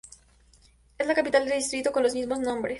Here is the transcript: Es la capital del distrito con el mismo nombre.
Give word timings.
Es 0.97 1.05
la 1.05 1.13
capital 1.13 1.45
del 1.45 1.59
distrito 1.59 1.91
con 1.91 2.03
el 2.03 2.11
mismo 2.11 2.35
nombre. 2.35 2.69